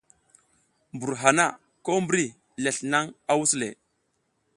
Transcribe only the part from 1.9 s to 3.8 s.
mbri lesl naƞ a wus le.